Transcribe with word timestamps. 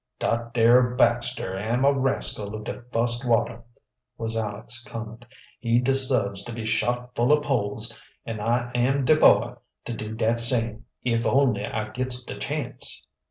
"Dat 0.17 0.55
dar 0.55 0.95
Baxter 0.95 1.55
am 1.55 1.85
a 1.85 1.93
rascal 1.93 2.55
of 2.55 2.63
de 2.63 2.81
fust 2.91 3.23
water," 3.29 3.61
was 4.17 4.33
Aleck's 4.33 4.83
comment. 4.83 5.25
"He 5.59 5.79
deserbes 5.79 6.43
to 6.45 6.53
be 6.53 6.65
shot 6.65 7.13
full 7.13 7.31
ob 7.31 7.45
holes, 7.45 7.95
an' 8.25 8.39
I 8.39 8.71
am 8.73 9.05
de 9.05 9.15
boy 9.15 9.57
to 9.85 9.93
do 9.93 10.15
dat 10.15 10.39
same, 10.39 10.85
if 11.03 11.23
only 11.27 11.63
I 11.67 11.89
gets 11.89 12.23
de 12.23 12.35
chance." 12.39 13.05